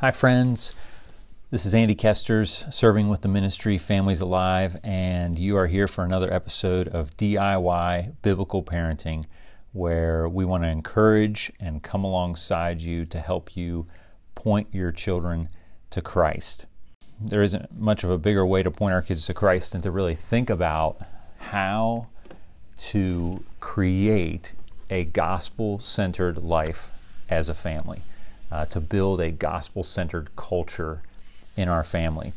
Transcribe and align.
Hi, 0.00 0.12
friends. 0.12 0.72
This 1.50 1.66
is 1.66 1.74
Andy 1.74 1.94
Kesters, 1.94 2.72
serving 2.72 3.10
with 3.10 3.20
the 3.20 3.28
ministry 3.28 3.76
Families 3.76 4.22
Alive, 4.22 4.78
and 4.82 5.38
you 5.38 5.58
are 5.58 5.66
here 5.66 5.86
for 5.86 6.04
another 6.04 6.32
episode 6.32 6.88
of 6.88 7.14
DIY 7.18 8.14
Biblical 8.22 8.62
Parenting, 8.62 9.26
where 9.74 10.26
we 10.26 10.46
want 10.46 10.62
to 10.62 10.70
encourage 10.70 11.52
and 11.60 11.82
come 11.82 12.02
alongside 12.02 12.80
you 12.80 13.04
to 13.04 13.20
help 13.20 13.54
you 13.54 13.86
point 14.34 14.68
your 14.72 14.90
children 14.90 15.50
to 15.90 16.00
Christ. 16.00 16.64
There 17.20 17.42
isn't 17.42 17.78
much 17.78 18.02
of 18.02 18.08
a 18.08 18.16
bigger 18.16 18.46
way 18.46 18.62
to 18.62 18.70
point 18.70 18.94
our 18.94 19.02
kids 19.02 19.26
to 19.26 19.34
Christ 19.34 19.72
than 19.72 19.82
to 19.82 19.90
really 19.90 20.14
think 20.14 20.48
about 20.48 20.98
how 21.36 22.06
to 22.78 23.44
create 23.60 24.54
a 24.88 25.04
gospel 25.04 25.78
centered 25.78 26.38
life 26.38 26.90
as 27.28 27.50
a 27.50 27.54
family 27.54 28.00
uh, 28.50 28.64
to 28.66 28.80
build 28.80 29.20
a 29.20 29.30
gospel 29.30 29.82
centered 29.82 30.34
culture 30.36 31.00
in 31.56 31.68
our 31.68 31.84
family. 31.84 32.32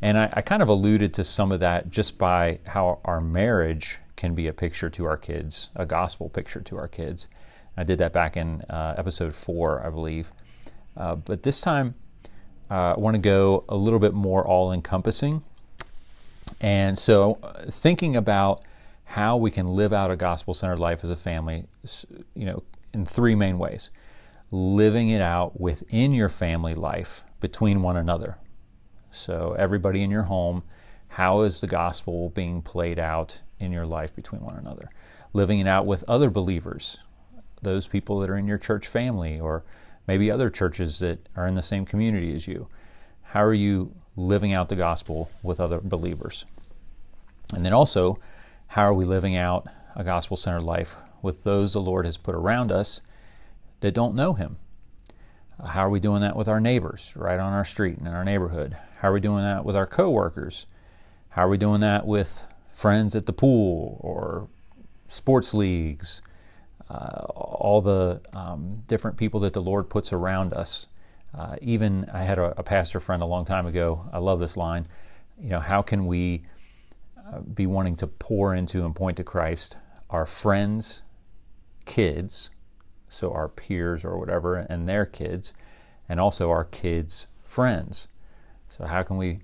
And 0.00 0.18
I, 0.18 0.32
I, 0.32 0.40
kind 0.40 0.62
of 0.62 0.68
alluded 0.68 1.14
to 1.14 1.24
some 1.24 1.52
of 1.52 1.60
that 1.60 1.90
just 1.90 2.18
by 2.18 2.58
how 2.66 2.98
our 3.04 3.20
marriage 3.20 3.98
can 4.16 4.34
be 4.34 4.48
a 4.48 4.52
picture 4.52 4.90
to 4.90 5.06
our 5.06 5.16
kids, 5.16 5.70
a 5.76 5.86
gospel 5.86 6.28
picture 6.28 6.60
to 6.60 6.76
our 6.76 6.88
kids. 6.88 7.28
I 7.76 7.84
did 7.84 7.98
that 7.98 8.12
back 8.12 8.36
in 8.36 8.62
uh, 8.62 8.94
episode 8.98 9.34
four, 9.34 9.84
I 9.84 9.90
believe. 9.90 10.32
Uh, 10.96 11.14
but 11.14 11.42
this 11.42 11.60
time, 11.60 11.94
uh, 12.70 12.94
I 12.96 12.98
want 12.98 13.14
to 13.14 13.20
go 13.20 13.64
a 13.68 13.76
little 13.76 13.98
bit 13.98 14.12
more 14.12 14.46
all 14.46 14.72
encompassing. 14.72 15.42
And 16.60 16.98
so, 16.98 17.38
uh, 17.42 17.70
thinking 17.70 18.16
about 18.16 18.62
how 19.04 19.36
we 19.36 19.50
can 19.50 19.68
live 19.68 19.92
out 19.92 20.10
a 20.10 20.16
gospel 20.16 20.54
centered 20.54 20.78
life 20.80 21.04
as 21.04 21.10
a 21.10 21.16
family, 21.16 21.66
you 22.34 22.46
know, 22.46 22.62
in 22.92 23.06
three 23.06 23.34
main 23.34 23.58
ways 23.58 23.90
living 24.52 25.08
it 25.08 25.22
out 25.22 25.58
within 25.58 26.12
your 26.12 26.28
family 26.28 26.74
life 26.74 27.24
between 27.40 27.82
one 27.82 27.96
another. 27.96 28.36
So, 29.10 29.56
everybody 29.58 30.02
in 30.02 30.10
your 30.10 30.22
home, 30.22 30.62
how 31.08 31.40
is 31.40 31.60
the 31.60 31.66
gospel 31.66 32.28
being 32.30 32.60
played 32.62 32.98
out 32.98 33.40
in 33.58 33.72
your 33.72 33.86
life 33.86 34.14
between 34.14 34.42
one 34.42 34.56
another? 34.56 34.90
Living 35.32 35.58
it 35.58 35.66
out 35.66 35.86
with 35.86 36.04
other 36.06 36.28
believers, 36.28 36.98
those 37.62 37.88
people 37.88 38.20
that 38.20 38.28
are 38.28 38.36
in 38.36 38.46
your 38.46 38.58
church 38.58 38.86
family, 38.86 39.40
or 39.40 39.64
maybe 40.06 40.30
other 40.30 40.50
churches 40.50 40.98
that 40.98 41.18
are 41.34 41.46
in 41.46 41.54
the 41.54 41.62
same 41.62 41.86
community 41.86 42.34
as 42.34 42.46
you. 42.46 42.68
How 43.22 43.42
are 43.42 43.54
you 43.54 43.94
living 44.16 44.52
out 44.52 44.68
the 44.68 44.76
gospel 44.76 45.30
with 45.42 45.60
other 45.60 45.80
believers? 45.82 46.44
And 47.54 47.64
then 47.64 47.72
also, 47.72 48.18
how 48.66 48.82
are 48.82 48.94
we 48.94 49.06
living 49.06 49.36
out 49.36 49.66
a 49.96 50.04
gospel 50.04 50.36
centered 50.36 50.62
life 50.62 50.96
with 51.22 51.42
those 51.42 51.72
the 51.72 51.80
Lord 51.80 52.04
has 52.04 52.18
put 52.18 52.34
around 52.34 52.70
us 52.70 53.00
that 53.82 53.94
don't 53.94 54.14
know 54.14 54.32
Him. 54.32 54.56
How 55.64 55.86
are 55.86 55.90
we 55.90 56.00
doing 56.00 56.22
that 56.22 56.34
with 56.34 56.48
our 56.48 56.60
neighbors 56.60 57.12
right 57.16 57.38
on 57.38 57.52
our 57.52 57.64
street 57.64 57.98
and 57.98 58.06
in 58.06 58.14
our 58.14 58.24
neighborhood? 58.24 58.76
How 58.98 59.10
are 59.10 59.12
we 59.12 59.20
doing 59.20 59.44
that 59.44 59.64
with 59.64 59.76
our 59.76 59.86
coworkers? 59.86 60.66
How 61.28 61.46
are 61.46 61.48
we 61.48 61.58
doing 61.58 61.80
that 61.82 62.06
with 62.06 62.46
friends 62.72 63.14
at 63.14 63.26
the 63.26 63.32
pool 63.32 63.98
or 64.00 64.48
sports 65.08 65.54
leagues? 65.54 66.22
Uh, 66.90 67.24
all 67.34 67.80
the 67.80 68.20
um, 68.32 68.82
different 68.86 69.16
people 69.16 69.40
that 69.40 69.52
the 69.52 69.62
Lord 69.62 69.88
puts 69.88 70.12
around 70.12 70.52
us. 70.52 70.88
Uh, 71.36 71.56
even 71.62 72.06
I 72.12 72.22
had 72.24 72.38
a, 72.38 72.58
a, 72.58 72.62
pastor 72.62 73.00
friend 73.00 73.22
a 73.22 73.26
long 73.26 73.46
time 73.46 73.66
ago. 73.66 74.04
I 74.12 74.18
love 74.18 74.38
this 74.38 74.58
line. 74.58 74.86
You 75.40 75.50
know, 75.50 75.60
how 75.60 75.80
can 75.80 76.06
we 76.06 76.42
uh, 77.16 77.40
be 77.40 77.66
wanting 77.66 77.96
to 77.96 78.06
pour 78.06 78.54
into 78.54 78.84
and 78.84 78.94
point 78.94 79.16
to 79.18 79.24
Christ 79.24 79.78
our 80.10 80.26
friends' 80.26 81.02
kids 81.86 82.50
so 83.12 83.32
our 83.32 83.48
peers 83.48 84.04
or 84.04 84.18
whatever, 84.18 84.56
and 84.56 84.88
their 84.88 85.04
kids, 85.04 85.54
and 86.08 86.18
also 86.18 86.50
our 86.50 86.64
kids' 86.64 87.26
friends. 87.42 88.08
So 88.68 88.86
how 88.86 89.02
can 89.02 89.18
we 89.18 89.40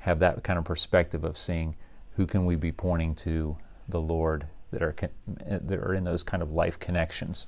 have 0.00 0.18
that 0.18 0.42
kind 0.42 0.58
of 0.58 0.64
perspective 0.64 1.24
of 1.24 1.38
seeing 1.38 1.76
who 2.16 2.26
can 2.26 2.44
we 2.44 2.56
be 2.56 2.72
pointing 2.72 3.14
to 3.16 3.56
the 3.88 4.00
Lord 4.00 4.46
that 4.72 4.82
are 4.82 4.94
that 5.26 5.78
are 5.78 5.94
in 5.94 6.04
those 6.04 6.22
kind 6.22 6.42
of 6.42 6.52
life 6.52 6.78
connections? 6.78 7.46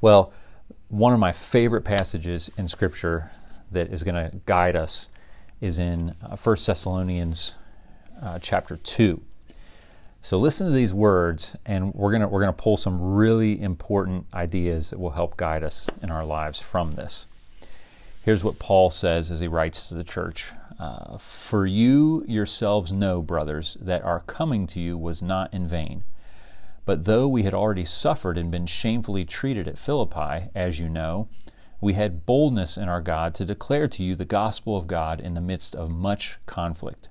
Well, 0.00 0.32
one 0.88 1.12
of 1.12 1.18
my 1.18 1.32
favorite 1.32 1.82
passages 1.82 2.50
in 2.56 2.66
Scripture 2.66 3.30
that 3.72 3.92
is 3.92 4.02
going 4.02 4.14
to 4.14 4.36
guide 4.46 4.76
us 4.76 5.10
is 5.60 5.78
in 5.78 6.14
uh, 6.22 6.36
1 6.36 6.56
Thessalonians 6.64 7.56
uh, 8.22 8.38
chapter 8.38 8.76
2. 8.76 9.20
So 10.26 10.40
listen 10.40 10.66
to 10.66 10.72
these 10.72 10.92
words, 10.92 11.54
and 11.64 11.94
we're 11.94 12.10
gonna 12.10 12.26
we're 12.26 12.40
gonna 12.40 12.52
pull 12.52 12.76
some 12.76 13.14
really 13.14 13.62
important 13.62 14.26
ideas 14.34 14.90
that 14.90 14.98
will 14.98 15.10
help 15.10 15.36
guide 15.36 15.62
us 15.62 15.88
in 16.02 16.10
our 16.10 16.24
lives 16.24 16.60
from 16.60 16.90
this. 16.90 17.28
Here's 18.24 18.42
what 18.42 18.58
Paul 18.58 18.90
says 18.90 19.30
as 19.30 19.38
he 19.38 19.46
writes 19.46 19.88
to 19.88 19.94
the 19.94 20.02
church: 20.02 20.50
uh, 20.80 21.16
"For 21.18 21.64
you 21.64 22.24
yourselves 22.26 22.92
know, 22.92 23.22
brothers, 23.22 23.76
that 23.80 24.02
our 24.02 24.18
coming 24.18 24.66
to 24.66 24.80
you 24.80 24.98
was 24.98 25.22
not 25.22 25.54
in 25.54 25.68
vain." 25.68 26.02
But 26.84 27.04
though 27.04 27.28
we 27.28 27.44
had 27.44 27.54
already 27.54 27.84
suffered 27.84 28.36
and 28.36 28.50
been 28.50 28.66
shamefully 28.66 29.24
treated 29.24 29.68
at 29.68 29.78
Philippi, 29.78 30.50
as 30.56 30.80
you 30.80 30.88
know, 30.88 31.28
we 31.80 31.92
had 31.92 32.26
boldness 32.26 32.76
in 32.76 32.88
our 32.88 33.00
God 33.00 33.32
to 33.36 33.44
declare 33.44 33.86
to 33.86 34.02
you 34.02 34.16
the 34.16 34.24
gospel 34.24 34.76
of 34.76 34.88
God 34.88 35.20
in 35.20 35.34
the 35.34 35.40
midst 35.40 35.76
of 35.76 35.88
much 35.88 36.38
conflict. 36.46 37.10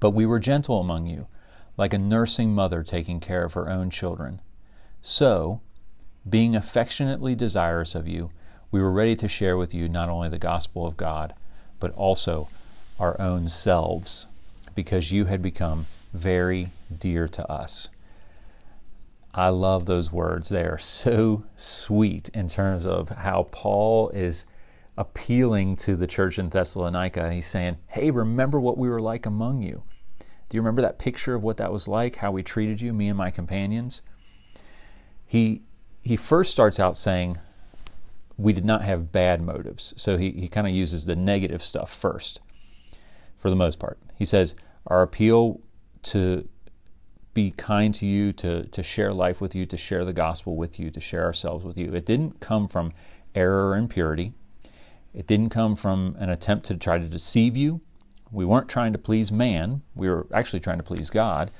But 0.00 0.10
we 0.10 0.26
were 0.26 0.40
gentle 0.40 0.80
among 0.80 1.06
you, 1.06 1.26
like 1.76 1.92
a 1.92 1.98
nursing 1.98 2.54
mother 2.54 2.82
taking 2.82 3.20
care 3.20 3.44
of 3.44 3.54
her 3.54 3.68
own 3.68 3.90
children. 3.90 4.40
So, 5.00 5.60
being 6.28 6.56
affectionately 6.56 7.34
desirous 7.34 7.94
of 7.94 8.08
you, 8.08 8.30
we 8.70 8.80
were 8.80 8.90
ready 8.90 9.14
to 9.16 9.28
share 9.28 9.56
with 9.56 9.72
you 9.72 9.88
not 9.88 10.08
only 10.08 10.28
the 10.28 10.38
gospel 10.38 10.86
of 10.86 10.96
God, 10.96 11.34
but 11.78 11.92
also 11.92 12.48
our 12.98 13.20
own 13.20 13.48
selves, 13.48 14.26
because 14.74 15.12
you 15.12 15.26
had 15.26 15.42
become 15.42 15.86
very 16.12 16.70
dear 16.98 17.28
to 17.28 17.50
us. 17.50 17.88
I 19.34 19.50
love 19.50 19.84
those 19.84 20.10
words. 20.10 20.48
They 20.48 20.64
are 20.64 20.78
so 20.78 21.44
sweet 21.56 22.30
in 22.30 22.48
terms 22.48 22.86
of 22.86 23.10
how 23.10 23.48
Paul 23.52 24.08
is 24.10 24.46
appealing 24.98 25.76
to 25.76 25.96
the 25.96 26.06
church 26.06 26.38
in 26.38 26.48
Thessalonica. 26.48 27.32
He's 27.32 27.46
saying, 27.46 27.78
Hey, 27.88 28.10
remember 28.10 28.60
what 28.60 28.78
we 28.78 28.88
were 28.88 29.00
like 29.00 29.26
among 29.26 29.62
you. 29.62 29.82
Do 30.48 30.56
you 30.56 30.62
remember 30.62 30.82
that 30.82 30.98
picture 30.98 31.34
of 31.34 31.42
what 31.42 31.56
that 31.56 31.72
was 31.72 31.88
like, 31.88 32.16
how 32.16 32.30
we 32.30 32.42
treated 32.42 32.80
you, 32.80 32.92
me 32.92 33.08
and 33.08 33.18
my 33.18 33.30
companions? 33.30 34.02
He, 35.26 35.62
he 36.02 36.16
first 36.16 36.52
starts 36.52 36.78
out 36.78 36.96
saying, 36.96 37.38
We 38.36 38.52
did 38.52 38.64
not 38.64 38.82
have 38.82 39.12
bad 39.12 39.42
motives. 39.42 39.92
So 39.96 40.16
he, 40.16 40.30
he 40.30 40.48
kind 40.48 40.66
of 40.66 40.72
uses 40.72 41.04
the 41.04 41.16
negative 41.16 41.62
stuff 41.62 41.92
first, 41.92 42.40
for 43.36 43.50
the 43.50 43.56
most 43.56 43.78
part. 43.78 43.98
He 44.16 44.24
says, 44.24 44.54
Our 44.86 45.02
appeal 45.02 45.60
to 46.04 46.48
be 47.34 47.50
kind 47.50 47.92
to 47.92 48.06
you, 48.06 48.32
to, 48.32 48.64
to 48.68 48.82
share 48.82 49.12
life 49.12 49.42
with 49.42 49.54
you, 49.54 49.66
to 49.66 49.76
share 49.76 50.06
the 50.06 50.12
gospel 50.14 50.56
with 50.56 50.78
you, 50.78 50.90
to 50.90 51.00
share 51.00 51.24
ourselves 51.24 51.66
with 51.66 51.76
you. 51.76 51.92
It 51.92 52.06
didn't 52.06 52.40
come 52.40 52.66
from 52.66 52.92
error 53.34 53.68
or 53.68 53.76
impurity. 53.76 54.32
It 55.16 55.26
didn't 55.26 55.48
come 55.48 55.74
from 55.74 56.14
an 56.18 56.28
attempt 56.28 56.66
to 56.66 56.76
try 56.76 56.98
to 56.98 57.08
deceive 57.08 57.56
you. 57.56 57.80
We 58.30 58.44
weren't 58.44 58.68
trying 58.68 58.92
to 58.92 58.98
please 58.98 59.32
man. 59.32 59.80
We 59.94 60.10
were 60.10 60.26
actually 60.32 60.60
trying 60.60 60.76
to 60.76 60.84
please 60.84 61.08
God. 61.08 61.50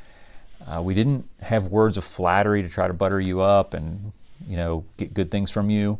Uh, 0.68 0.82
we 0.82 0.94
didn't 0.94 1.26
have 1.40 1.68
words 1.68 1.96
of 1.96 2.04
flattery 2.04 2.62
to 2.62 2.68
try 2.68 2.86
to 2.86 2.92
butter 2.92 3.20
you 3.20 3.40
up 3.40 3.72
and 3.72 4.12
you 4.46 4.56
know 4.56 4.84
get 4.98 5.14
good 5.14 5.30
things 5.30 5.50
from 5.50 5.70
you. 5.70 5.98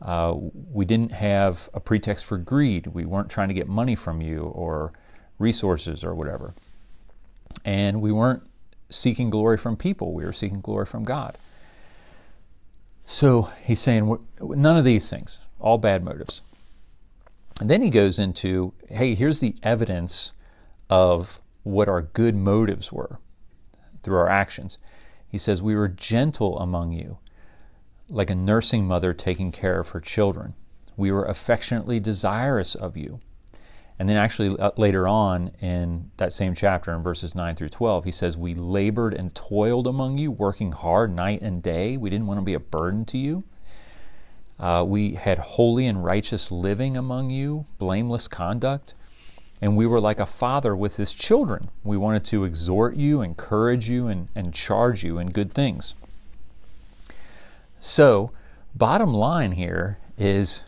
Uh, 0.00 0.34
we 0.72 0.84
didn't 0.84 1.12
have 1.12 1.68
a 1.74 1.80
pretext 1.80 2.24
for 2.24 2.38
greed. 2.38 2.86
We 2.88 3.04
weren't 3.04 3.30
trying 3.30 3.48
to 3.48 3.54
get 3.54 3.66
money 3.66 3.96
from 3.96 4.20
you 4.20 4.42
or 4.42 4.92
resources 5.38 6.04
or 6.04 6.14
whatever. 6.14 6.54
And 7.64 8.00
we 8.00 8.12
weren't 8.12 8.42
seeking 8.90 9.30
glory 9.30 9.56
from 9.56 9.76
people. 9.76 10.12
We 10.12 10.24
were 10.24 10.32
seeking 10.32 10.60
glory 10.60 10.86
from 10.86 11.02
God. 11.02 11.36
So 13.06 13.50
he's 13.64 13.80
saying 13.80 14.18
none 14.40 14.76
of 14.76 14.84
these 14.84 15.08
things, 15.08 15.40
all 15.58 15.78
bad 15.78 16.04
motives. 16.04 16.42
And 17.60 17.70
then 17.70 17.82
he 17.82 17.90
goes 17.90 18.18
into 18.18 18.74
hey, 18.88 19.14
here's 19.14 19.40
the 19.40 19.54
evidence 19.62 20.32
of 20.90 21.40
what 21.62 21.88
our 21.88 22.02
good 22.02 22.36
motives 22.36 22.92
were 22.92 23.18
through 24.02 24.18
our 24.18 24.28
actions. 24.28 24.78
He 25.26 25.38
says, 25.38 25.62
We 25.62 25.74
were 25.74 25.88
gentle 25.88 26.58
among 26.58 26.92
you, 26.92 27.18
like 28.08 28.30
a 28.30 28.34
nursing 28.34 28.86
mother 28.86 29.12
taking 29.12 29.52
care 29.52 29.80
of 29.80 29.90
her 29.90 30.00
children. 30.00 30.54
We 30.96 31.10
were 31.10 31.24
affectionately 31.24 32.00
desirous 32.00 32.74
of 32.74 32.96
you. 32.96 33.20
And 33.98 34.08
then, 34.08 34.16
actually, 34.18 34.58
uh, 34.58 34.72
later 34.76 35.08
on 35.08 35.48
in 35.60 36.10
that 36.18 36.32
same 36.32 36.54
chapter, 36.54 36.92
in 36.92 37.02
verses 37.02 37.34
9 37.34 37.56
through 37.56 37.70
12, 37.70 38.04
he 38.04 38.10
says, 38.10 38.36
We 38.36 38.54
labored 38.54 39.14
and 39.14 39.34
toiled 39.34 39.86
among 39.86 40.18
you, 40.18 40.30
working 40.30 40.72
hard 40.72 41.10
night 41.10 41.40
and 41.40 41.62
day. 41.62 41.96
We 41.96 42.10
didn't 42.10 42.26
want 42.26 42.38
to 42.38 42.44
be 42.44 42.54
a 42.54 42.60
burden 42.60 43.06
to 43.06 43.18
you. 43.18 43.44
Uh, 44.58 44.84
we 44.86 45.14
had 45.14 45.38
holy 45.38 45.86
and 45.86 46.04
righteous 46.04 46.50
living 46.50 46.96
among 46.96 47.30
you, 47.30 47.66
blameless 47.78 48.28
conduct. 48.28 48.94
And 49.60 49.76
we 49.76 49.86
were 49.86 50.00
like 50.00 50.20
a 50.20 50.26
father 50.26 50.76
with 50.76 50.96
his 50.96 51.12
children. 51.12 51.70
We 51.82 51.96
wanted 51.96 52.24
to 52.26 52.44
exhort 52.44 52.96
you, 52.96 53.22
encourage 53.22 53.88
you, 53.88 54.06
and, 54.06 54.28
and 54.34 54.52
charge 54.52 55.02
you 55.02 55.18
in 55.18 55.30
good 55.30 55.52
things. 55.52 55.94
So, 57.78 58.32
bottom 58.74 59.14
line 59.14 59.52
here 59.52 59.98
is 60.18 60.64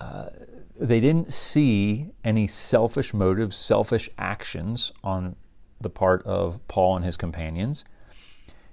uh, 0.00 0.30
they 0.78 1.00
didn't 1.00 1.32
see 1.32 2.08
any 2.24 2.46
selfish 2.46 3.12
motives, 3.12 3.56
selfish 3.56 4.08
actions 4.18 4.92
on 5.02 5.36
the 5.80 5.90
part 5.90 6.22
of 6.24 6.66
Paul 6.68 6.96
and 6.96 7.04
his 7.04 7.16
companions. 7.16 7.84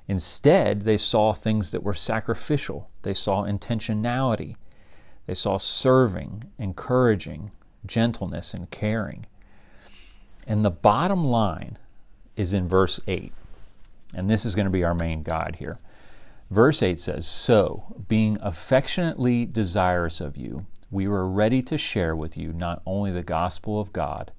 Instead, 0.07 0.83
they 0.83 0.97
saw 0.97 1.33
things 1.33 1.71
that 1.71 1.83
were 1.83 1.93
sacrificial. 1.93 2.87
They 3.01 3.13
saw 3.13 3.43
intentionality. 3.43 4.55
They 5.25 5.33
saw 5.33 5.57
serving, 5.57 6.43
encouraging, 6.59 7.51
gentleness, 7.85 8.53
and 8.53 8.69
caring. 8.69 9.25
And 10.47 10.63
the 10.63 10.71
bottom 10.71 11.23
line 11.25 11.79
is 12.35 12.53
in 12.53 12.67
verse 12.67 12.99
8. 13.07 13.33
And 14.13 14.29
this 14.29 14.45
is 14.45 14.55
going 14.55 14.65
to 14.65 14.71
be 14.71 14.83
our 14.83 14.93
main 14.93 15.23
guide 15.23 15.57
here. 15.57 15.79
Verse 16.51 16.83
8 16.83 16.99
says, 16.99 17.25
So, 17.25 17.95
being 18.07 18.37
affectionately 18.41 19.47
desirous 19.47 20.21
of 20.21 20.37
you, 20.37 20.67
we 20.91 21.07
were 21.07 21.27
ready 21.27 21.63
to 21.63 21.77
share 21.77 22.15
with 22.15 22.37
you 22.37 22.53
not 22.53 22.81
only 22.85 23.11
the 23.11 23.23
gospel 23.23 23.79
of 23.79 23.91
God, 23.91 24.31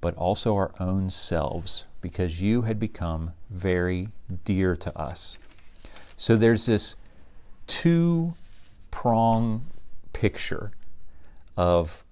but 0.00 0.14
also 0.16 0.54
our 0.54 0.72
own 0.78 1.10
selves, 1.10 1.86
because 2.00 2.40
you 2.42 2.62
had 2.62 2.78
become 2.78 3.32
very 3.50 4.08
dear 4.44 4.76
to 4.76 4.96
us. 4.98 5.38
So 6.16 6.36
there's 6.36 6.66
this 6.66 6.96
two 7.66 8.34
prong 8.90 9.66
picture 10.12 10.72
of 11.56 12.04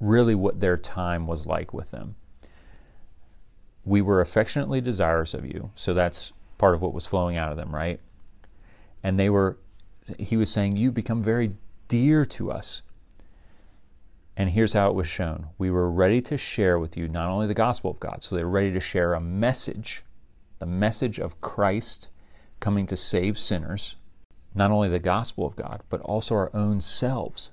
really 0.00 0.34
what 0.34 0.60
their 0.60 0.76
time 0.76 1.26
was 1.26 1.46
like 1.46 1.72
with 1.72 1.90
them. 1.90 2.16
We 3.84 4.00
were 4.00 4.20
affectionately 4.20 4.80
desirous 4.80 5.34
of 5.34 5.44
you, 5.44 5.70
so 5.74 5.92
that's 5.92 6.32
part 6.56 6.74
of 6.74 6.80
what 6.80 6.94
was 6.94 7.06
flowing 7.06 7.36
out 7.36 7.50
of 7.50 7.56
them, 7.56 7.74
right? 7.74 8.00
And 9.02 9.18
they 9.18 9.28
were, 9.28 9.58
he 10.18 10.36
was 10.36 10.50
saying, 10.50 10.76
You 10.76 10.90
become 10.90 11.22
very 11.22 11.52
dear 11.88 12.24
to 12.26 12.50
us. 12.50 12.82
And 14.36 14.50
here's 14.50 14.72
how 14.72 14.90
it 14.90 14.94
was 14.94 15.06
shown 15.06 15.48
we 15.58 15.70
were 15.70 15.90
ready 15.90 16.20
to 16.22 16.36
share 16.36 16.78
with 16.78 16.96
you 16.96 17.08
not 17.08 17.30
only 17.30 17.46
the 17.46 17.54
gospel 17.54 17.90
of 17.90 18.00
God, 18.00 18.22
so 18.22 18.34
they 18.34 18.44
were 18.44 18.50
ready 18.50 18.72
to 18.72 18.80
share 18.80 19.14
a 19.14 19.20
message, 19.20 20.02
the 20.58 20.66
message 20.66 21.18
of 21.18 21.40
Christ 21.40 22.10
coming 22.60 22.86
to 22.86 22.96
save 22.96 23.38
sinners, 23.38 23.96
not 24.54 24.70
only 24.70 24.88
the 24.88 24.98
gospel 24.98 25.46
of 25.46 25.56
God, 25.56 25.82
but 25.88 26.00
also 26.00 26.34
our 26.34 26.50
own 26.54 26.80
selves. 26.80 27.52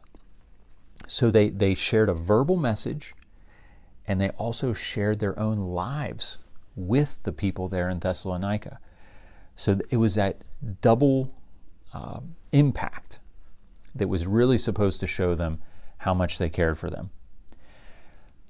So 1.07 1.29
they, 1.29 1.49
they 1.49 1.73
shared 1.73 2.09
a 2.09 2.13
verbal 2.13 2.55
message 2.55 3.13
and 4.07 4.19
they 4.19 4.29
also 4.29 4.73
shared 4.73 5.19
their 5.19 5.37
own 5.37 5.57
lives 5.57 6.39
with 6.75 7.21
the 7.23 7.31
people 7.31 7.67
there 7.67 7.89
in 7.89 7.99
Thessalonica. 7.99 8.79
So 9.55 9.79
it 9.89 9.97
was 9.97 10.15
that 10.15 10.43
double 10.81 11.33
uh, 11.93 12.21
impact 12.51 13.19
that 13.93 14.07
was 14.07 14.25
really 14.25 14.57
supposed 14.57 14.99
to 15.01 15.07
show 15.07 15.35
them 15.35 15.61
how 16.01 16.13
much 16.15 16.37
they 16.39 16.49
cared 16.49 16.77
for 16.77 16.89
them. 16.89 17.11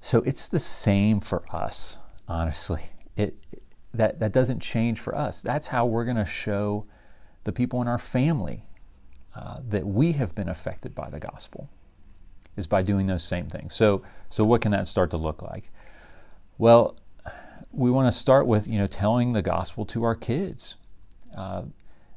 So 0.00 0.18
it's 0.22 0.48
the 0.48 0.58
same 0.58 1.20
for 1.20 1.44
us, 1.54 1.98
honestly. 2.26 2.82
It, 3.16 3.36
that, 3.92 4.18
that 4.20 4.32
doesn't 4.32 4.60
change 4.60 4.98
for 4.98 5.14
us. 5.14 5.42
That's 5.42 5.66
how 5.66 5.84
we're 5.84 6.06
going 6.06 6.16
to 6.16 6.24
show 6.24 6.86
the 7.44 7.52
people 7.52 7.82
in 7.82 7.88
our 7.88 7.98
family 7.98 8.64
uh, 9.36 9.60
that 9.68 9.86
we 9.86 10.12
have 10.12 10.34
been 10.34 10.48
affected 10.48 10.94
by 10.94 11.10
the 11.10 11.20
gospel 11.20 11.68
is 12.56 12.66
by 12.66 12.82
doing 12.82 13.06
those 13.06 13.22
same 13.22 13.48
things. 13.48 13.74
So, 13.74 14.02
so 14.30 14.44
what 14.44 14.62
can 14.62 14.72
that 14.72 14.86
start 14.86 15.10
to 15.10 15.18
look 15.18 15.42
like? 15.42 15.70
Well, 16.56 16.96
we 17.70 17.90
want 17.90 18.12
to 18.12 18.18
start 18.18 18.46
with 18.46 18.66
you 18.68 18.78
know 18.78 18.86
telling 18.86 19.32
the 19.32 19.42
gospel 19.42 19.84
to 19.86 20.04
our 20.04 20.14
kids. 20.14 20.76
Uh, 21.36 21.62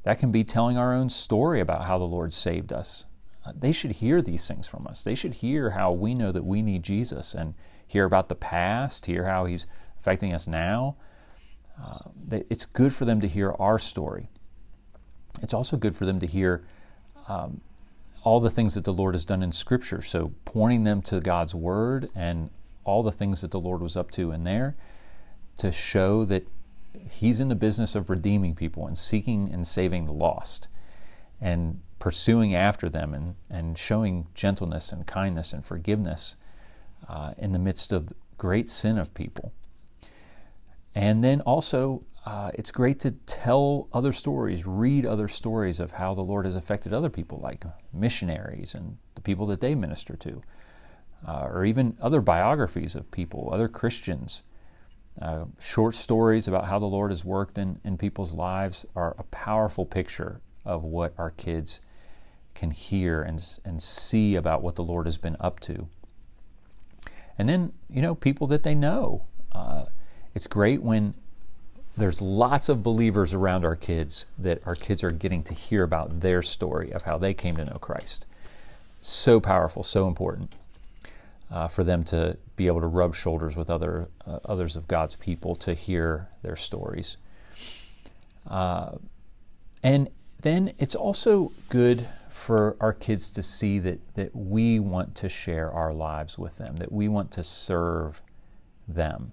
that 0.04 0.20
can 0.20 0.32
be 0.32 0.44
telling 0.44 0.78
our 0.78 0.94
own 0.94 1.10
story 1.10 1.60
about 1.60 1.86
how 1.86 1.98
the 1.98 2.06
Lord 2.06 2.32
saved 2.32 2.72
us, 2.72 3.06
they 3.54 3.72
should 3.72 3.92
hear 3.92 4.22
these 4.22 4.48
things 4.48 4.68
from 4.68 4.88
us. 4.88 5.04
They 5.04 5.16
should 5.16 5.36
hear 5.36 5.72
how 5.72 5.92
we 5.92 6.14
know 6.14 6.32
that 6.32 6.46
we 6.46 6.62
need 6.62 6.84
Jesus 6.84 7.34
and 7.34 7.54
hear 7.86 8.06
about 8.06 8.30
the 8.30 8.36
past, 8.36 9.06
hear 9.06 9.26
how 9.26 9.46
He's 9.46 9.68
affecting 10.00 10.34
us 10.34 10.48
now. 10.48 10.96
Uh, 11.82 12.10
it's 12.50 12.66
good 12.66 12.94
for 12.94 13.06
them 13.06 13.22
to 13.22 13.28
hear 13.28 13.52
our 13.60 13.78
story. 13.78 14.30
It's 15.42 15.54
also 15.54 15.78
good 15.78 15.96
for 15.96 16.06
them 16.06 16.20
to 16.20 16.26
hear 16.26 16.64
um, 17.28 17.62
all 18.24 18.40
the 18.40 18.50
things 18.50 18.74
that 18.76 18.86
the 18.86 18.94
Lord 18.94 19.14
has 19.14 19.26
done 19.26 19.44
in 19.44 19.52
Scripture. 19.52 20.02
So, 20.02 20.34
pointing 20.46 20.84
them 20.84 21.02
to 21.04 21.20
God's 21.20 21.54
Word 21.54 22.10
and 22.16 22.50
all 22.84 23.04
the 23.04 23.12
things 23.12 23.42
that 23.42 23.52
the 23.52 23.60
Lord 23.60 23.82
was 23.82 23.98
up 23.98 24.12
to 24.12 24.32
in 24.32 24.44
there 24.44 24.76
to 25.58 25.72
show 25.72 26.26
that 26.26 26.48
He's 27.10 27.42
in 27.42 27.50
the 27.50 27.56
business 27.56 27.94
of 27.94 28.10
redeeming 28.10 28.56
people 28.56 28.88
and 28.88 28.98
seeking 28.98 29.50
and 29.52 29.68
saving 29.68 30.06
the 30.06 30.14
lost. 30.14 30.68
And 31.42 31.82
pursuing 32.00 32.54
after 32.54 32.90
them 32.90 33.14
and, 33.14 33.36
and 33.50 33.78
showing 33.78 34.28
gentleness 34.34 34.92
and 34.92 35.08
kindness 35.08 35.54
and 35.54 35.66
forgiveness 35.66 36.38
uh, 37.08 37.32
in 37.38 37.52
the 37.52 37.60
midst 37.60 37.92
of 37.92 38.12
great 38.38 38.68
sin 38.68 38.98
of 38.98 39.14
people. 39.14 39.54
And 40.94 41.24
then 41.24 41.42
also, 41.42 42.04
uh, 42.26 42.52
it's 42.56 42.72
great 42.72 43.00
to 43.02 43.12
tell 43.12 43.88
other 43.94 44.12
stories, 44.12 44.66
read 44.66 45.06
other 45.06 45.28
stories 45.28 45.80
of 45.80 45.92
how 45.92 46.14
the 46.14 46.22
Lord 46.22 46.46
has 46.46 46.56
affected 46.56 46.94
other 46.94 47.10
people, 47.10 47.40
like 47.40 47.64
missionaries 47.94 48.76
and 48.76 48.98
the 49.16 49.22
people 49.22 49.46
that 49.48 49.62
they 49.62 49.76
minister 49.76 50.16
to, 50.16 50.42
uh, 51.28 51.42
or 51.44 51.66
even 51.66 51.98
other 52.02 52.22
biographies 52.22 52.96
of 52.96 53.12
people, 53.12 53.50
other 53.52 53.68
Christians. 53.68 54.44
Uh, 55.22 55.46
short 55.60 55.96
stories 55.96 56.48
about 56.48 56.66
how 56.66 56.78
the 56.78 56.86
Lord 56.86 57.10
has 57.10 57.24
worked 57.24 57.58
in, 57.58 57.80
in 57.86 57.98
people's 57.98 58.34
lives 58.34 58.86
are 58.96 59.16
a 59.18 59.24
powerful 59.24 59.86
picture 59.86 60.42
of 60.66 60.84
what 60.84 61.14
our 61.18 61.32
kids 61.32 61.82
can 62.54 62.72
hear 62.72 63.22
and, 63.22 63.42
and 63.66 63.82
see 63.82 64.36
about 64.36 64.62
what 64.62 64.76
the 64.76 64.84
Lord 64.84 65.06
has 65.06 65.18
been 65.18 65.38
up 65.40 65.60
to. 65.62 65.88
And 67.38 67.50
then, 67.50 67.74
you 67.90 68.02
know, 68.02 68.16
people 68.16 68.48
that 68.48 68.64
they 68.64 68.76
know. 68.76 69.26
Uh, 69.52 69.86
it's 70.34 70.48
great 70.48 70.82
when 70.82 71.16
there's 71.98 72.22
lots 72.22 72.68
of 72.70 72.84
believers 72.84 73.34
around 73.34 73.66
our 73.66 73.76
kids 73.76 74.26
that 74.38 74.62
our 74.66 74.76
kids 74.76 75.04
are 75.04 75.12
getting 75.12 75.44
to 75.44 75.54
hear 75.54 75.84
about 75.84 76.22
their 76.22 76.42
story 76.42 76.92
of 76.92 77.04
how 77.04 77.18
they 77.18 77.34
came 77.34 77.56
to 77.58 77.66
know 77.66 77.78
Christ. 77.78 78.26
So 79.02 79.40
powerful, 79.40 79.84
so 79.84 80.08
important 80.08 80.54
uh, 81.52 81.68
for 81.68 81.84
them 81.84 82.04
to 82.06 82.38
be 82.56 82.68
able 82.68 82.82
to 82.82 82.88
rub 82.88 83.16
shoulders 83.16 83.56
with 83.56 83.70
other 83.70 84.10
uh, 84.26 84.40
others 84.46 84.76
of 84.76 84.88
God's 84.88 85.16
people 85.16 85.56
to 85.58 85.74
hear 85.74 86.30
their 86.42 86.56
stories. 86.56 87.18
Uh, 88.50 88.98
and 89.84 90.10
then 90.42 90.74
it's 90.78 90.96
also 90.96 91.52
good 91.70 92.08
for 92.30 92.76
our 92.80 92.94
kids 92.94 93.30
to 93.32 93.42
see 93.42 93.80
that, 93.80 94.00
that 94.16 94.36
we 94.36 94.80
want 94.80 95.16
to 95.16 95.30
share 95.30 95.72
our 95.72 95.92
lives 95.92 96.38
with 96.38 96.58
them, 96.58 96.76
that 96.76 96.92
we 96.92 97.08
want 97.08 97.32
to 97.32 97.44
serve 97.44 98.22
them. 98.88 99.32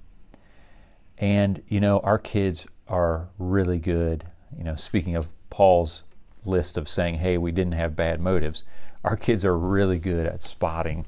And, 1.19 1.63
you 1.69 1.81
know, 1.81 2.01
our 2.01 2.19
kids 2.19 2.67
are 2.89 3.29
really 3.39 3.79
good. 3.79 4.25
You 4.57 4.65
know, 4.65 4.77
speaking 4.77 5.17
of 5.17 5.33
Paul's 5.51 6.05
list 6.45 6.77
of 6.77 6.89
saying, 6.89 7.17
hey, 7.17 7.39
we 7.39 7.53
didn't 7.53 7.75
have 7.75 7.97
bad 7.97 8.21
motives, 8.21 8.65
our 9.05 9.17
kids 9.17 9.45
are 9.45 9.57
really 9.57 9.99
good 9.99 10.27
at 10.27 10.43
spotting 10.43 11.07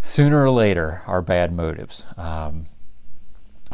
sooner 0.00 0.42
or 0.42 0.50
later 0.50 1.02
our 1.06 1.22
bad 1.22 1.52
motives. 1.52 2.06
Um, 2.16 2.66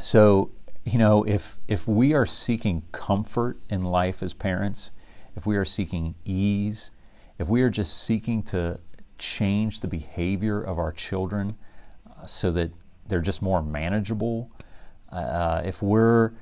so, 0.00 0.50
you 0.84 0.98
know, 0.98 1.24
if 1.24 1.58
if 1.66 1.88
we 1.88 2.14
are 2.14 2.26
seeking 2.26 2.82
comfort 2.92 3.58
in 3.70 3.82
life 3.82 4.22
as 4.22 4.34
parents, 4.34 4.90
if 5.36 5.46
we 5.46 5.56
are 5.56 5.64
seeking 5.64 6.14
ease, 6.24 6.90
if 7.38 7.48
we 7.48 7.62
are 7.62 7.70
just 7.70 8.04
seeking 8.04 8.42
to 8.42 8.80
change 9.18 9.80
the 9.80 9.88
behavior 9.88 10.60
of 10.60 10.78
our 10.78 10.92
children 10.92 11.56
uh, 12.08 12.26
so 12.26 12.50
that 12.52 12.70
they're 13.06 13.20
just 13.20 13.42
more 13.42 13.62
manageable, 13.62 14.50
uh, 15.12 15.62
if 15.64 15.82
we're 15.82 16.32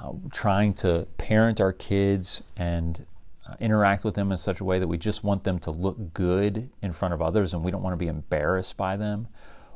uh, 0.00 0.12
trying 0.32 0.74
to 0.74 1.06
parent 1.16 1.60
our 1.60 1.72
kids 1.72 2.42
and 2.56 3.06
uh, 3.48 3.54
interact 3.60 4.04
with 4.04 4.14
them 4.14 4.30
in 4.30 4.36
such 4.36 4.60
a 4.60 4.64
way 4.64 4.78
that 4.78 4.88
we 4.88 4.98
just 4.98 5.24
want 5.24 5.44
them 5.44 5.58
to 5.58 5.70
look 5.70 6.12
good 6.12 6.68
in 6.82 6.92
front 6.92 7.14
of 7.14 7.22
others 7.22 7.54
and 7.54 7.64
we 7.64 7.70
don't 7.70 7.82
want 7.82 7.92
to 7.92 7.98
be 7.98 8.08
embarrassed 8.08 8.76
by 8.76 8.96
them, 8.96 9.28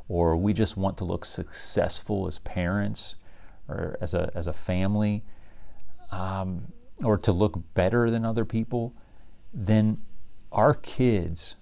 or 0.09 0.37
we 0.37 0.53
just 0.53 0.77
want 0.77 0.97
to 0.99 1.05
look 1.05 1.25
successful 1.25 2.27
as 2.27 2.39
parents 2.41 3.17
or 3.69 3.97
as 4.01 4.15
a, 4.15 4.31
as 4.35 4.47
a 4.47 4.53
family, 4.53 5.25
um, 6.11 6.73
or 7.05 7.19
to 7.19 7.33
look 7.33 7.75
better 7.75 8.11
than 8.11 8.25
other 8.25 8.45
people, 8.45 8.95
then 9.53 10.01
our 10.53 10.75
kids 10.75 11.57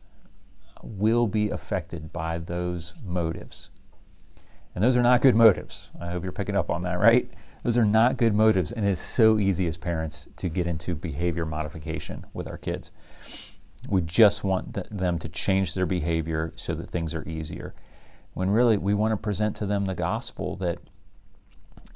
will 0.83 1.27
be 1.27 1.51
affected 1.51 2.13
by 2.13 2.39
those 2.39 2.95
motives. 3.05 3.71
And 4.75 4.83
those 4.83 4.97
are 4.97 5.03
not 5.03 5.23
good 5.23 5.37
motives. 5.37 5.93
I 6.01 6.11
hope 6.11 6.23
you're 6.23 6.33
picking 6.33 6.57
up 6.57 6.71
on 6.71 6.83
that, 6.83 6.99
right? 6.99 7.31
Those 7.63 7.79
are 7.79 7.85
not 7.85 8.19
good 8.19 8.35
motives, 8.35 8.73
and 8.73 8.87
it's 8.87 9.01
so 9.01 9.39
easy 9.39 9.67
as 9.67 9.79
parents 9.79 10.29
to 10.37 10.49
get 10.49 10.67
into 10.67 10.95
behavior 10.95 11.47
modification 11.47 12.27
with 12.35 12.47
our 12.49 12.59
kids. 12.59 12.93
We 13.89 14.03
just 14.03 14.45
want 14.45 14.75
th- 14.75 14.87
them 14.91 15.19
to 15.21 15.29
change 15.29 15.75
their 15.75 15.87
behavior 15.87 16.53
so 16.57 16.75
that 16.75 16.91
things 16.91 17.15
are 17.15 17.27
easier. 17.27 17.75
When 18.35 18.51
really 18.51 18.77
we 18.77 18.93
want 18.93 19.13
to 19.13 19.17
present 19.17 19.57
to 19.57 19.67
them 19.67 19.87
the 19.87 19.95
gospel 19.95 20.57
that 20.57 20.79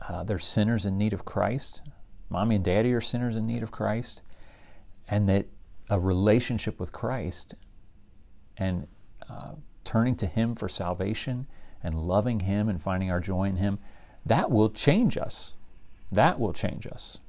uh, 0.08 0.24
they're 0.24 0.38
sinners 0.38 0.86
in 0.86 0.96
need 0.96 1.12
of 1.12 1.24
Christ, 1.24 1.82
mommy 2.30 2.56
and 2.56 2.64
daddy 2.64 2.92
are 2.92 3.00
sinners 3.00 3.36
in 3.36 3.46
need 3.46 3.62
of 3.62 3.70
Christ, 3.70 4.22
and 5.08 5.28
that 5.28 5.46
a 5.90 5.98
relationship 5.98 6.78
with 6.78 6.92
Christ 6.92 7.54
and 8.56 8.86
uh, 9.28 9.52
turning 9.84 10.16
to 10.16 10.26
Him 10.26 10.54
for 10.54 10.68
salvation 10.68 11.46
and 11.82 11.94
loving 11.94 12.40
Him 12.40 12.68
and 12.68 12.82
finding 12.82 13.10
our 13.10 13.20
joy 13.20 13.44
in 13.44 13.56
Him, 13.56 13.78
that 14.26 14.50
will 14.50 14.70
change 14.70 15.16
us. 15.16 15.54
That 16.12 16.38
will 16.38 16.52
change 16.52 16.86
us. 16.86 17.20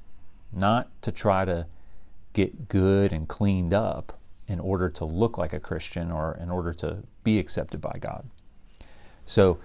Not 0.52 0.90
to 1.04 1.12
try 1.12 1.46
to 1.46 1.68
get 2.34 2.68
good 2.68 3.14
and 3.14 3.28
cleaned 3.28 3.74
up 3.74 4.20
in 4.48 4.60
order 4.60 4.90
to 4.90 5.06
look 5.06 5.38
like 5.38 5.54
a 5.54 5.60
Christian 5.60 6.12
or 6.12 6.38
in 6.42 6.50
order 6.50 6.74
to 6.74 7.04
be 7.24 7.38
accepted 7.38 7.80
by 7.80 7.94
God. 8.00 8.30
So 9.26 9.60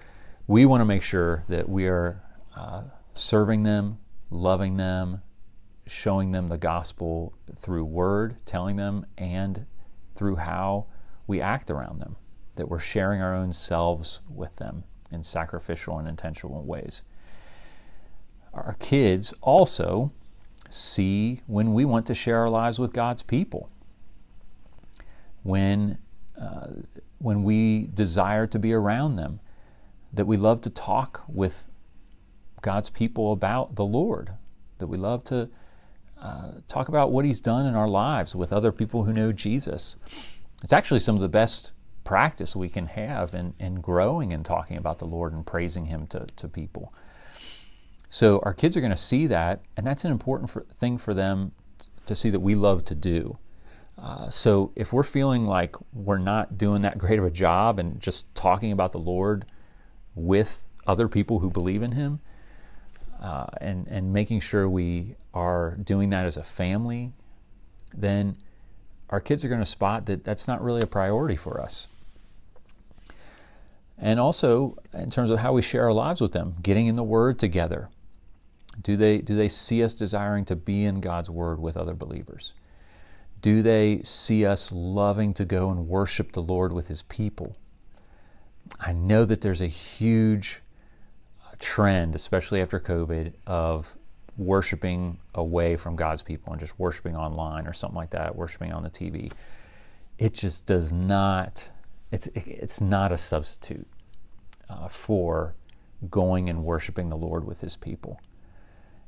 we 0.47 0.65
want 0.65 0.81
to 0.81 0.85
make 0.85 1.01
sure 1.01 1.43
that 1.49 1.67
we 1.67 1.87
are 1.87 2.21
uh, 2.55 2.83
serving 3.15 3.63
them, 3.63 3.97
loving 4.29 4.77
them, 4.77 5.21
showing 5.87 6.31
them 6.31 6.47
the 6.47 6.57
gospel 6.57 7.33
through 7.55 7.85
word, 7.85 8.37
telling 8.45 8.75
them, 8.75 9.05
and 9.17 9.65
through 10.15 10.37
how 10.37 10.87
we 11.27 11.41
act 11.41 11.69
around 11.69 11.99
them, 11.99 12.15
that 12.55 12.69
we're 12.69 12.79
sharing 12.79 13.21
our 13.21 13.35
own 13.35 13.53
selves 13.53 14.21
with 14.29 14.55
them 14.57 14.83
in 15.11 15.23
sacrificial 15.23 15.99
and 15.99 16.07
intentional 16.07 16.63
ways 16.63 17.03
our 18.55 18.75
kids 18.79 19.33
also 19.41 20.11
see 20.69 21.41
when 21.45 21.73
we 21.73 21.85
want 21.85 22.05
to 22.07 22.15
share 22.15 22.39
our 22.39 22.49
lives 22.49 22.79
with 22.79 22.93
God's 22.93 23.21
people. 23.21 23.69
When, 25.43 25.99
uh, 26.39 26.67
when 27.19 27.43
we 27.43 27.87
desire 27.87 28.47
to 28.47 28.57
be 28.57 28.73
around 28.73 29.17
them, 29.17 29.41
that 30.13 30.25
we 30.25 30.37
love 30.37 30.61
to 30.61 30.69
talk 30.69 31.23
with 31.27 31.67
God's 32.61 32.89
people 32.89 33.31
about 33.31 33.75
the 33.75 33.85
Lord, 33.85 34.31
that 34.79 34.87
we 34.87 34.97
love 34.97 35.23
to 35.25 35.49
uh, 36.21 36.51
talk 36.67 36.87
about 36.87 37.11
what 37.11 37.25
He's 37.25 37.41
done 37.41 37.65
in 37.65 37.75
our 37.75 37.87
lives 37.87 38.35
with 38.35 38.53
other 38.53 38.71
people 38.71 39.03
who 39.03 39.13
know 39.13 39.31
Jesus. 39.31 39.95
It's 40.63 40.73
actually 40.73 40.99
some 40.99 41.15
of 41.15 41.21
the 41.21 41.29
best 41.29 41.73
practice 42.03 42.55
we 42.55 42.69
can 42.69 42.87
have 42.87 43.33
in, 43.33 43.53
in 43.59 43.81
growing 43.81 44.31
and 44.31 44.45
talking 44.45 44.77
about 44.77 44.99
the 44.99 45.05
Lord 45.05 45.33
and 45.33 45.45
praising 45.45 45.85
Him 45.85 46.07
to, 46.07 46.27
to 46.35 46.47
people. 46.47 46.93
So 48.09 48.39
our 48.43 48.53
kids 48.53 48.77
are 48.77 48.81
going 48.81 48.91
to 48.91 48.97
see 48.97 49.27
that, 49.27 49.61
and 49.75 49.85
that's 49.85 50.05
an 50.05 50.11
important 50.11 50.49
for, 50.49 50.61
thing 50.75 50.97
for 50.97 51.13
them 51.13 51.51
to 52.05 52.15
see 52.15 52.29
that 52.29 52.39
we 52.39 52.55
love 52.55 52.85
to 52.85 52.95
do. 52.95 53.37
Uh, 53.97 54.29
so 54.29 54.71
if 54.75 54.93
we're 54.93 55.03
feeling 55.03 55.45
like 55.45 55.75
we're 55.93 56.17
not 56.17 56.57
doing 56.57 56.81
that 56.81 56.97
great 56.97 57.17
of 57.17 57.25
a 57.25 57.31
job 57.31 57.79
and 57.79 57.99
just 57.99 58.33
talking 58.35 58.71
about 58.71 58.91
the 58.91 58.99
Lord 58.99 59.45
with 60.13 60.67
other 60.85 61.07
people 61.07 61.39
who 61.39 61.49
believe 61.49 61.81
in 61.81 61.93
Him, 61.93 62.19
uh, 63.25 63.47
and 63.59 63.87
and 63.87 64.13
making 64.13 64.39
sure 64.39 64.69
we 64.69 65.15
are 65.33 65.77
doing 65.83 66.11
that 66.11 66.25
as 66.25 66.37
a 66.37 66.43
family, 66.43 67.11
then 67.97 68.37
our 69.09 69.19
kids 69.19 69.43
are 69.43 69.49
going 69.49 69.61
to 69.61 69.65
spot 69.65 70.05
that 70.05 70.23
that's 70.23 70.47
not 70.47 70.63
really 70.63 70.81
a 70.81 70.87
priority 70.87 71.35
for 71.35 71.59
us. 71.59 71.87
And 73.97 74.19
also, 74.19 74.75
in 74.93 75.09
terms 75.09 75.31
of 75.31 75.39
how 75.39 75.53
we 75.53 75.61
share 75.61 75.85
our 75.85 75.91
lives 75.91 76.21
with 76.21 76.33
them, 76.33 76.55
getting 76.61 76.85
in 76.85 76.95
the 76.95 77.03
Word 77.03 77.39
together, 77.39 77.89
do 78.81 78.97
they, 78.97 79.19
do 79.19 79.35
they 79.35 79.47
see 79.47 79.83
us 79.83 79.95
desiring 79.95 80.43
to 80.45 80.55
be 80.55 80.83
in 80.83 80.99
God's 80.99 81.29
Word 81.29 81.59
with 81.59 81.77
other 81.77 81.93
believers? 81.93 82.53
Do 83.41 83.61
they 83.61 84.01
see 84.03 84.45
us 84.45 84.71
loving 84.71 85.33
to 85.35 85.45
go 85.45 85.69
and 85.69 85.87
worship 85.87 86.33
the 86.33 86.41
Lord 86.41 86.73
with 86.73 86.89
His 86.89 87.03
people? 87.03 87.55
I 88.79 88.91
know 88.91 89.23
that 89.23 89.41
there's 89.41 89.61
a 89.61 89.67
huge 89.67 90.61
trend, 91.59 92.15
especially 92.15 92.61
after 92.61 92.79
COVID, 92.79 93.33
of 93.47 93.97
worshiping 94.37 95.17
away 95.33 95.75
from 95.75 95.95
God's 95.95 96.21
people 96.21 96.51
and 96.51 96.59
just 96.59 96.77
worshiping 96.77 97.15
online 97.15 97.67
or 97.67 97.73
something 97.73 97.95
like 97.95 98.09
that, 98.11 98.35
worshiping 98.35 98.73
on 98.73 98.83
the 98.83 98.89
TV. 98.89 99.31
It 100.17 100.33
just 100.33 100.65
does 100.65 100.91
not, 100.91 101.71
it's, 102.11 102.27
it's 102.35 102.81
not 102.81 103.11
a 103.11 103.17
substitute 103.17 103.87
uh, 104.69 104.87
for 104.87 105.55
going 106.09 106.49
and 106.49 106.63
worshiping 106.63 107.09
the 107.09 107.17
Lord 107.17 107.45
with 107.45 107.61
His 107.61 107.77
people. 107.77 108.19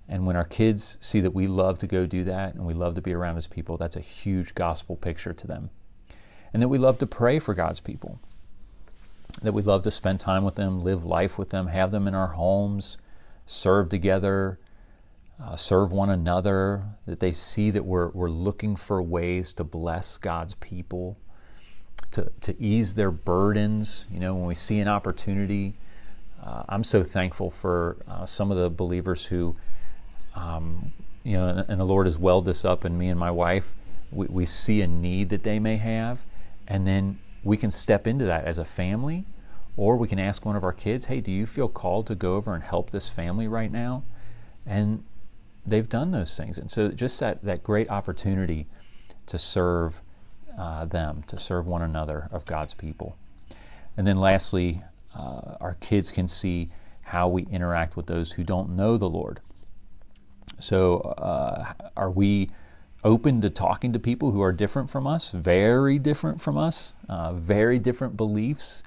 And 0.10 0.25
when 0.25 0.38
our 0.38 0.46
kids 0.46 0.98
see 1.01 1.20
that 1.22 1.32
we 1.32 1.48
love 1.48 1.77
to 1.80 1.88
go 1.88 2.06
do 2.06 2.24
that 2.24 2.56
and 2.56 2.66
we 2.66 2.74
love 2.74 2.96
to 2.96 3.01
be 3.01 3.13
around 3.13 3.36
His 3.36 3.48
people, 3.48 3.77
that's 3.77 3.98
a 3.98 4.01
huge 4.01 4.56
gospel 4.56 4.96
picture 4.96 5.34
to 5.34 5.48
them. 5.48 5.70
And 6.54 6.62
that 6.62 6.70
we 6.70 6.77
love 6.77 6.98
to 7.00 7.08
pray 7.08 7.39
for 7.39 7.54
God's 7.54 7.82
people, 7.82 8.20
that 9.48 9.54
we 9.54 9.62
love 9.62 9.82
to 9.82 9.92
spend 9.92 10.20
time 10.20 10.44
with 10.44 10.56
them, 10.56 10.82
live 10.82 11.06
life 11.06 11.38
with 11.38 11.51
them, 11.51 11.68
have 11.68 11.89
them 11.89 12.06
in 12.06 12.13
our 12.13 12.27
homes, 12.27 12.98
serve 13.46 13.88
together, 13.88 14.60
uh, 15.42 15.56
serve 15.56 15.94
one 15.94 16.10
another, 16.10 16.84
that 17.06 17.22
they 17.22 17.32
see 17.32 17.72
that 17.72 17.86
we're, 17.86 18.10
we're 18.10 18.30
looking 18.30 18.75
for 18.75 19.01
ways 19.01 19.54
to 19.54 19.63
bless 19.63 20.18
God's 20.18 20.56
people, 20.56 21.18
to, 22.12 22.30
to 22.42 22.62
ease 22.62 22.96
their 22.96 23.10
burdens. 23.10 24.06
You 24.12 24.20
know, 24.20 24.36
when 24.36 24.48
we 24.48 24.54
see 24.54 24.82
an 24.82 24.89
opportunity, 24.89 25.75
uh, 26.44 26.63
I'm 26.68 26.84
so 26.84 27.01
thankful 27.01 27.50
for 27.50 27.96
uh, 28.06 28.25
some 28.25 28.51
of 28.51 28.58
the 28.58 28.70
believers 28.70 29.25
who 29.25 29.56
um, 30.36 30.92
you 31.24 31.38
know, 31.38 31.48
and, 31.48 31.66
and, 31.70 31.80
the 31.80 31.86
Lord 31.86 32.06
has 32.06 32.20
welled 32.20 32.44
this 32.44 32.66
up 32.66 32.84
in 32.84 32.98
me 32.98 33.08
and 33.08 33.18
my 33.18 33.32
wife. 33.32 33.74
We, 34.12 34.27
we 34.27 34.46
see 34.46 34.82
a 34.82 34.88
need 34.88 35.30
that 35.30 35.44
they 35.44 35.58
may 35.58 35.77
have, 35.77 36.25
and 36.68 36.86
then 36.86 37.20
we 37.46 37.56
can 37.56 37.72
step 37.72 38.08
into 38.08 38.25
that 38.25 38.44
as 38.44 38.60
a 38.60 38.66
family, 38.66 39.25
or 39.77 39.96
we 39.96 40.07
can 40.07 40.19
ask 40.19 40.46
one 40.46 40.55
of 40.55 40.63
our 40.63 40.74
kids, 40.74 41.05
"Hey, 41.05 41.22
do 41.22 41.31
you 41.31 41.46
feel 41.46 41.69
called 41.69 42.07
to 42.07 42.15
go 42.15 42.36
over 42.36 42.53
and 42.53 42.63
help 42.63 42.89
this 42.89 43.07
family 43.07 43.48
right 43.48 43.72
now?" 43.72 44.03
And 44.65 45.03
they've 45.65 45.88
done 45.88 46.12
those 46.12 46.36
things, 46.36 46.57
and 46.57 46.69
so 46.69 46.89
just 46.89 47.19
that 47.19 47.43
that 47.43 47.63
great 47.63 47.89
opportunity 47.89 48.67
to 49.27 49.38
serve 49.38 50.01
uh, 50.57 50.86
them, 50.86 51.24
to 51.27 51.38
serve 51.38 51.67
one 51.67 51.84
another 51.84 52.27
of 52.31 52.46
God's 52.46 52.74
people, 52.74 53.15
and 53.96 54.05
then 54.05 54.17
lastly, 54.17 54.81
uh, 55.15 55.55
our 55.62 55.75
kids 55.79 56.12
can 56.12 56.27
see 56.27 56.69
how 57.03 57.29
we 57.29 57.43
interact 57.43 57.96
with 57.96 58.07
those 58.07 58.34
who 58.34 58.43
don't 58.43 58.75
know 58.75 58.98
the 58.98 59.10
Lord. 59.10 59.39
So, 60.60 61.00
uh, 61.00 61.74
are 61.96 62.10
we 62.10 62.50
open 63.03 63.41
to 63.41 63.50
talking 63.50 63.93
to 63.93 64.00
people 64.00 64.31
who 64.31 64.41
are 64.41 64.51
different 64.51 64.89
from 64.89 65.07
us, 65.07 65.31
very 65.31 66.00
different 66.00 66.41
from 66.41 66.57
us, 66.57 66.93
uh, 67.07 67.34
very 67.34 67.79
different 67.79 68.17
beliefs? 68.17 68.84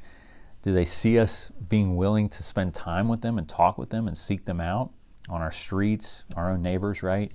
Do 0.63 0.73
they 0.73 0.85
see 0.85 1.19
us 1.19 1.51
being 1.69 1.97
willing 1.97 2.29
to 2.29 2.43
spend 2.43 2.75
time 2.75 3.09
with 3.09 3.23
them 3.23 3.39
and 3.39 3.49
talk 3.49 3.79
with 3.79 3.91
them 3.91 4.07
and 4.07 4.17
seek 4.17 4.45
them 4.45 4.61
out 4.61 4.93
on 5.29 5.41
our 5.41 5.51
streets, 5.51 6.25
our 6.37 6.51
own 6.51 6.63
neighbors, 6.63 7.03
right? 7.03 7.33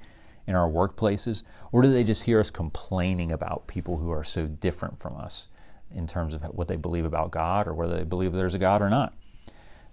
In 0.48 0.56
our 0.56 0.70
workplaces? 0.70 1.44
Or 1.72 1.82
do 1.82 1.92
they 1.92 2.04
just 2.04 2.24
hear 2.24 2.40
us 2.40 2.52
complaining 2.52 3.32
about 3.32 3.68
people 3.68 3.98
who 3.98 4.12
are 4.12 4.24
so 4.24 4.46
different 4.46 5.00
from 5.00 5.18
us 5.18 5.48
in 5.92 6.06
terms 6.06 6.34
of 6.34 6.44
what 6.44 6.68
they 6.68 6.76
believe 6.76 7.06
about 7.06 7.32
God 7.32 7.68
or 7.68 7.74
whether 7.74 7.98
they 7.98 8.04
believe 8.04 8.34
there's 8.34 8.54
a 8.54 8.60
God 8.60 8.82
or 8.82 8.90
not? 8.90 9.14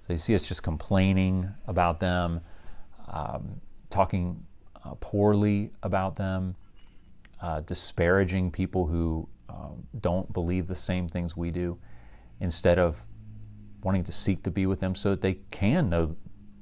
They 0.09 0.17
see 0.17 0.35
us 0.35 0.47
just 0.47 0.63
complaining 0.63 1.49
about 1.67 2.01
them. 2.01 2.41
Um, 3.09 3.61
talking 3.93 4.45
uh, 4.85 4.95
poorly 5.01 5.71
about 5.83 6.17
them, 6.17 6.57
uh, 7.41 7.61
disparaging 7.61 8.51
people 8.51 8.87
who 8.87 9.29
um, 9.49 9.87
don't 10.01 10.33
believe 10.33 10.67
the 10.67 10.75
same 10.75 11.09
things 11.09 11.37
we 11.37 11.51
do, 11.51 11.79
instead 12.41 12.79
of 12.79 13.07
wanting 13.83 14.05
to 14.05 14.13
seek 14.13 14.43
to 14.45 14.51
be 14.51 14.67
with 14.67 14.81
them 14.81 14.95
so 14.95 15.11
that 15.11 15.23
they 15.23 15.35
can 15.51 15.91
know 15.91 16.17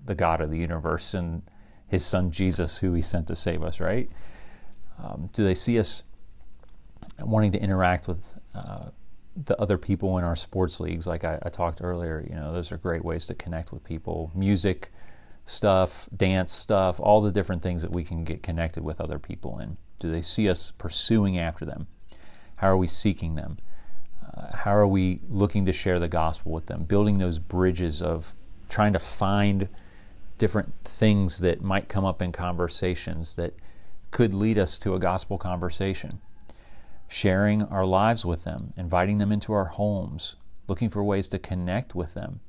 the 0.04 0.14
God 0.14 0.40
of 0.40 0.50
the 0.50 0.56
universe 0.56 1.14
and 1.14 1.42
His 1.86 2.04
Son 2.04 2.30
Jesus, 2.30 2.78
who 2.78 2.92
He 2.92 3.02
sent 3.02 3.26
to 3.28 3.36
save 3.36 3.62
us, 3.62 3.80
right? 3.80 4.10
Um, 5.02 5.30
do 5.32 5.44
they 5.44 5.54
see 5.54 5.78
us 5.78 6.04
wanting 7.20 7.52
to 7.52 7.60
interact 7.60 8.08
with 8.08 8.38
uh, 8.54 8.90
the 9.36 9.60
other 9.60 9.78
people 9.78 10.18
in 10.18 10.24
our 10.24 10.36
sports 10.36 10.80
leagues, 10.80 11.06
like 11.06 11.24
I, 11.24 11.38
I, 11.42 11.48
talked 11.48 11.80
earlier? 11.82 12.26
You 12.28 12.34
know, 12.34 12.52
those 12.52 12.72
are 12.72 12.76
great 12.76 13.04
ways 13.04 13.26
to 13.26 13.34
connect 13.34 13.72
with 13.72 13.82
people. 13.82 14.30
Music, 14.34 14.90
stuff, 15.50 16.08
dance 16.16 16.52
stuff, 16.52 17.00
all 17.00 17.20
the 17.20 17.32
different 17.32 17.62
things 17.62 17.82
that 17.82 17.92
we 17.92 18.04
can 18.04 18.24
get 18.24 18.42
connected 18.42 18.84
with 18.84 19.00
other 19.00 19.18
people 19.18 19.58
in? 19.58 19.76
Do 19.98 20.10
they 20.10 20.22
see 20.22 20.48
us 20.48 20.70
pursuing 20.70 21.38
after 21.38 21.64
them? 21.64 21.86
How 22.56 22.68
are 22.68 22.76
we 22.76 22.86
seeking 22.86 23.34
them? 23.34 23.58
Uh, 24.22 24.56
how 24.56 24.74
are 24.74 24.86
we 24.86 25.20
looking 25.28 25.66
to 25.66 25.72
share 25.72 25.98
the 25.98 26.08
gospel 26.08 26.52
with 26.52 26.66
them? 26.66 26.84
Building 26.84 27.18
those 27.18 27.38
bridges 27.38 28.00
of 28.02 28.34
trying 28.68 28.92
to 28.92 28.98
find 28.98 29.68
different 30.38 30.72
things 30.84 31.40
that 31.40 31.60
might 31.62 31.88
come 31.88 32.04
up 32.04 32.22
in 32.22 32.32
conversations 32.32 33.36
that 33.36 33.54
could 34.10 34.32
lead 34.34 34.58
us 34.58 34.78
to 34.78 34.94
a 34.94 34.98
gospel 34.98 35.38
conversation. 35.38 36.20
sharing 37.08 37.62
our 37.64 37.84
lives 37.84 38.24
with 38.24 38.44
them, 38.44 38.72
inviting 38.76 39.18
them 39.18 39.32
into 39.32 39.52
our 39.52 39.64
homes, 39.66 40.36
looking 40.68 40.88
for 40.88 41.02
ways 41.02 41.26
to 41.28 41.38
connect 41.38 41.94
with 41.94 42.14
them. 42.14 42.40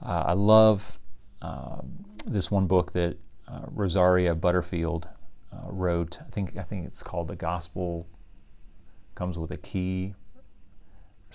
Uh, 0.00 0.24
I 0.28 0.32
love 0.34 1.00
uh, 1.42 1.80
this 2.24 2.50
one 2.50 2.66
book 2.68 2.92
that 2.92 3.16
uh, 3.48 3.62
Rosaria 3.66 4.34
Butterfield 4.34 5.08
uh, 5.52 5.66
wrote. 5.70 6.20
I 6.22 6.30
think 6.30 6.56
I 6.56 6.62
think 6.62 6.86
it's 6.86 7.02
called 7.02 7.28
"The 7.28 7.36
Gospel 7.36 8.06
Comes 9.14 9.36
with 9.38 9.50
a 9.50 9.56
Key," 9.56 10.14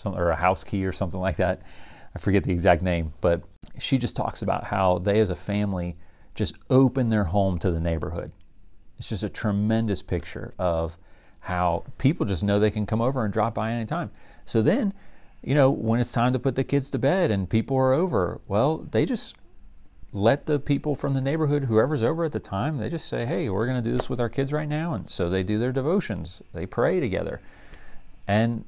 or 0.05 0.29
a 0.29 0.35
house 0.35 0.63
key, 0.63 0.85
or 0.85 0.91
something 0.91 1.19
like 1.19 1.37
that. 1.37 1.61
I 2.15 2.19
forget 2.19 2.43
the 2.43 2.51
exact 2.51 2.81
name, 2.81 3.13
but 3.21 3.43
she 3.77 3.97
just 3.97 4.15
talks 4.15 4.41
about 4.41 4.65
how 4.65 4.97
they, 4.97 5.19
as 5.19 5.29
a 5.29 5.35
family, 5.35 5.97
just 6.35 6.55
open 6.69 7.09
their 7.09 7.25
home 7.25 7.59
to 7.59 7.71
the 7.71 7.79
neighborhood. 7.79 8.31
It's 8.97 9.09
just 9.09 9.23
a 9.23 9.29
tremendous 9.29 10.01
picture 10.01 10.51
of 10.57 10.97
how 11.41 11.85
people 11.97 12.25
just 12.25 12.43
know 12.43 12.59
they 12.59 12.71
can 12.71 12.85
come 12.85 13.01
over 13.01 13.23
and 13.23 13.31
drop 13.31 13.55
by 13.55 13.71
anytime. 13.71 14.11
So 14.45 14.61
then, 14.61 14.93
you 15.41 15.55
know, 15.55 15.69
when 15.69 15.99
it's 15.99 16.11
time 16.11 16.33
to 16.33 16.39
put 16.39 16.55
the 16.55 16.63
kids 16.63 16.89
to 16.91 16.99
bed 16.99 17.31
and 17.31 17.49
people 17.49 17.77
are 17.77 17.93
over, 17.93 18.41
well, 18.47 18.79
they 18.91 19.05
just 19.05 19.37
let 20.11 20.47
the 20.47 20.59
people 20.59 20.95
from 20.95 21.13
the 21.13 21.21
neighborhood, 21.21 21.65
whoever's 21.65 22.03
over 22.03 22.23
at 22.25 22.31
the 22.31 22.39
time, 22.39 22.77
they 22.77 22.89
just 22.89 23.07
say, 23.07 23.25
hey, 23.25 23.47
we're 23.47 23.67
going 23.67 23.81
to 23.81 23.89
do 23.89 23.95
this 23.95 24.09
with 24.09 24.19
our 24.19 24.27
kids 24.27 24.51
right 24.51 24.67
now. 24.67 24.93
And 24.93 25.09
so 25.09 25.29
they 25.29 25.43
do 25.43 25.59
their 25.59 25.71
devotions, 25.71 26.41
they 26.53 26.65
pray 26.65 26.99
together. 26.99 27.39
And 28.27 28.65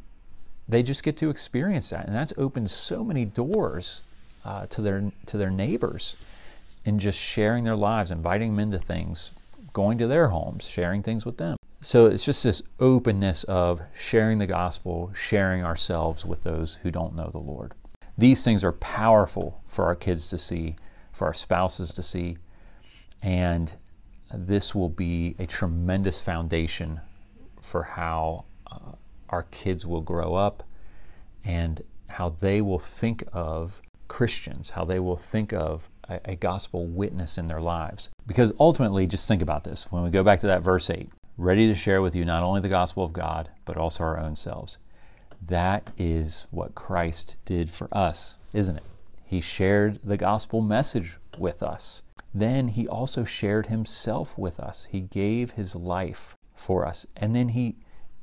they 0.71 0.81
just 0.81 1.03
get 1.03 1.17
to 1.17 1.29
experience 1.29 1.89
that. 1.89 2.07
And 2.07 2.15
that's 2.15 2.33
opened 2.37 2.69
so 2.69 3.03
many 3.03 3.25
doors 3.25 4.03
uh, 4.45 4.65
to, 4.67 4.81
their, 4.81 5.11
to 5.27 5.37
their 5.37 5.49
neighbors 5.51 6.15
in 6.85 6.97
just 6.97 7.19
sharing 7.19 7.63
their 7.63 7.75
lives, 7.75 8.09
inviting 8.09 8.55
them 8.55 8.59
into 8.59 8.79
things, 8.79 9.31
going 9.73 9.97
to 9.97 10.07
their 10.07 10.29
homes, 10.29 10.67
sharing 10.67 11.03
things 11.03 11.25
with 11.25 11.37
them. 11.37 11.57
So 11.81 12.05
it's 12.05 12.23
just 12.23 12.43
this 12.43 12.61
openness 12.79 13.43
of 13.45 13.81
sharing 13.93 14.37
the 14.37 14.47
gospel, 14.47 15.11
sharing 15.13 15.63
ourselves 15.65 16.25
with 16.25 16.43
those 16.43 16.75
who 16.75 16.89
don't 16.89 17.15
know 17.15 17.29
the 17.29 17.39
Lord. 17.39 17.73
These 18.17 18.43
things 18.43 18.63
are 18.63 18.73
powerful 18.73 19.61
for 19.67 19.85
our 19.85 19.95
kids 19.95 20.29
to 20.29 20.37
see, 20.37 20.75
for 21.11 21.25
our 21.25 21.33
spouses 21.33 21.93
to 21.95 22.03
see, 22.03 22.37
and 23.21 23.75
this 24.33 24.73
will 24.73 24.89
be 24.89 25.35
a 25.39 25.45
tremendous 25.45 26.21
foundation 26.21 27.01
for 27.61 27.83
how 27.83 28.45
uh, 28.71 28.93
our 29.31 29.43
kids 29.43 29.85
will 29.85 30.01
grow 30.01 30.35
up 30.35 30.63
and 31.43 31.81
how 32.07 32.29
they 32.29 32.61
will 32.61 32.79
think 32.79 33.23
of 33.33 33.81
Christians, 34.07 34.69
how 34.69 34.83
they 34.83 34.99
will 34.99 35.15
think 35.15 35.53
of 35.53 35.89
a, 36.09 36.19
a, 36.25 36.35
gospel 36.35 36.85
witness 36.85 37.37
in 37.37 37.47
their 37.47 37.61
lives. 37.61 38.09
Because 38.27 38.53
ultimately, 38.59 39.07
just 39.07 39.27
think 39.27 39.41
about 39.41 39.63
this. 39.63 39.89
When 39.89 40.03
we 40.03 40.09
go 40.09 40.23
back 40.23 40.39
to 40.39 40.47
that 40.47 40.61
verse 40.61 40.89
8, 40.89 41.09
ready 41.37 41.67
to 41.67 41.73
share 41.73 42.01
with 42.01 42.15
you 42.15 42.25
not 42.25 42.43
only 42.43 42.59
the 42.59 42.69
gospel 42.69 43.05
of 43.05 43.13
God, 43.13 43.49
but 43.63 43.77
also 43.77 44.03
our 44.03 44.19
own 44.19 44.35
selves. 44.35 44.79
That 45.47 45.89
is 45.97 46.45
what 46.51 46.75
Christ 46.75 47.37
did 47.45 47.71
for 47.71 47.87
us, 47.91 48.37
isn't 48.53 48.77
it? 48.77 48.83
He 49.25 49.39
shared 49.39 49.99
the 50.03 50.17
gospel 50.17 50.61
message 50.61 51.17
with 51.37 51.63
us. 51.63 52.03
Then 52.33 52.67
he 52.67 52.87
also 52.87 53.23
shared 53.23 53.67
himself 53.67 54.37
with 54.37 54.59
us. 54.59 54.89
He 54.91 54.99
gave 54.99 55.51
his 55.51 55.75
life 55.75 56.35
for 56.53 56.85
us. 56.85 57.07
And 57.15 57.35
then 57.35 57.49
he, 57.49 57.77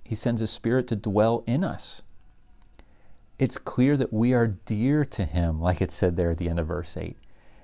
he 0.08 0.14
sends 0.14 0.40
his 0.40 0.48
spirit 0.48 0.86
to 0.86 0.96
dwell 0.96 1.44
in 1.46 1.62
us. 1.62 2.00
It's 3.38 3.58
clear 3.58 3.94
that 3.98 4.10
we 4.10 4.32
are 4.32 4.46
dear 4.46 5.04
to 5.04 5.26
him, 5.26 5.60
like 5.60 5.82
it 5.82 5.92
said 5.92 6.16
there 6.16 6.30
at 6.30 6.38
the 6.38 6.48
end 6.48 6.58
of 6.58 6.66
verse 6.66 6.96
8. 6.96 7.14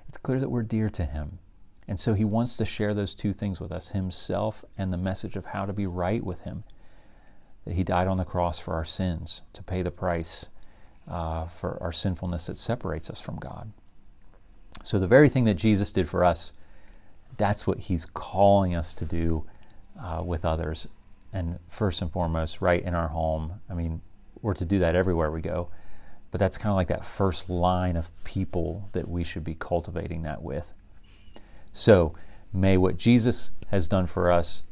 It's 0.07 0.19
clear 0.19 0.39
that 0.39 0.51
we're 0.51 0.61
dear 0.61 0.87
to 0.89 1.05
him. 1.05 1.39
And 1.87 1.99
so 1.99 2.13
he 2.13 2.23
wants 2.23 2.55
to 2.57 2.63
share 2.65 2.93
those 2.93 3.15
two 3.15 3.33
things 3.33 3.59
with 3.59 3.71
us 3.71 3.89
himself 3.89 4.63
and 4.77 4.93
the 4.93 4.97
message 4.97 5.35
of 5.35 5.45
how 5.45 5.65
to 5.65 5.73
be 5.73 5.87
right 5.87 6.23
with 6.23 6.41
him. 6.41 6.65
That 7.65 7.73
he 7.73 7.83
died 7.83 8.07
on 8.07 8.17
the 8.17 8.25
cross 8.25 8.59
for 8.59 8.75
our 8.75 8.85
sins 8.85 9.41
to 9.53 9.63
pay 9.63 9.81
the 9.81 9.89
price 9.89 10.47
uh, 11.07 11.45
for 11.45 11.81
our 11.81 11.91
sinfulness 11.91 12.45
that 12.45 12.57
separates 12.57 13.09
us 13.09 13.19
from 13.19 13.37
God. 13.37 13.71
So, 14.83 14.99
the 14.99 15.07
very 15.07 15.29
thing 15.29 15.45
that 15.45 15.55
Jesus 15.55 15.91
did 15.91 16.07
for 16.07 16.23
us, 16.23 16.53
that's 17.37 17.65
what 17.65 17.79
he's 17.79 18.05
calling 18.05 18.75
us 18.75 18.93
to 18.93 19.05
do 19.05 19.45
uh, 19.99 20.21
with 20.23 20.45
others. 20.45 20.87
And 21.35 21.59
first 21.67 22.01
and 22.01 22.09
foremost, 22.09 22.61
right 22.61 22.81
in 22.81 22.95
our 22.95 23.09
home. 23.09 23.59
I 23.69 23.73
mean, 23.73 24.01
we're 24.41 24.53
to 24.53 24.65
do 24.65 24.79
that 24.79 24.95
everywhere 24.95 25.31
we 25.31 25.41
go. 25.41 25.67
But 26.31 26.39
that's 26.39 26.57
kind 26.57 26.71
of 26.71 26.77
like 26.77 26.87
that 26.87 27.03
first 27.03 27.49
line 27.49 27.97
of 27.97 28.09
people 28.23 28.87
that 28.93 29.07
we 29.07 29.25
should 29.25 29.43
be 29.43 29.55
cultivating 29.55 30.21
that 30.21 30.41
with. 30.41 30.73
So 31.73 32.13
may 32.53 32.77
what 32.77 32.95
Jesus 32.95 33.51
has 33.67 33.89
done 33.89 34.05
for 34.05 34.31
us 34.31 34.63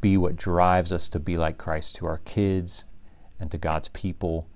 be 0.00 0.16
what 0.16 0.34
drives 0.34 0.92
us 0.92 1.08
to 1.10 1.20
be 1.20 1.36
like 1.36 1.56
Christ 1.56 1.94
to 1.96 2.06
our 2.06 2.18
kids 2.18 2.86
and 3.38 3.48
to 3.52 3.58
God's 3.58 3.88
people 3.88 4.48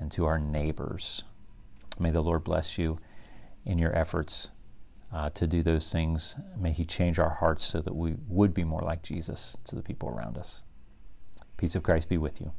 and 0.00 0.10
to 0.10 0.26
our 0.26 0.40
neighbors. 0.40 1.22
May 2.00 2.10
the 2.10 2.20
Lord 2.20 2.42
bless 2.42 2.78
you 2.78 2.98
in 3.64 3.78
your 3.78 3.96
efforts 3.96 4.50
uh, 5.12 5.30
to 5.30 5.46
do 5.46 5.62
those 5.62 5.92
things. 5.92 6.36
May 6.58 6.72
He 6.72 6.84
change 6.84 7.20
our 7.20 7.30
hearts 7.30 7.64
so 7.64 7.80
that 7.80 7.94
we 7.94 8.16
would 8.28 8.54
be 8.54 8.64
more 8.64 8.82
like 8.82 9.02
Jesus 9.02 9.56
to 9.64 9.76
the 9.76 9.82
people 9.82 10.08
around 10.08 10.36
us. 10.36 10.64
Peace 11.60 11.74
of 11.74 11.82
Christ 11.82 12.08
be 12.08 12.16
with 12.16 12.40
you. 12.40 12.52